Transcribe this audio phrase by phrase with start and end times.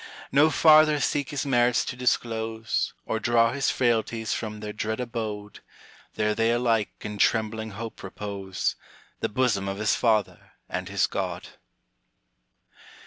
[0.31, 5.59] No farther seek his merits to disclose, Or draw his frailties from their dread abode,
[6.15, 8.75] (There they alike in trembling hope repose)
[9.19, 11.49] The bosom of his Father and his God.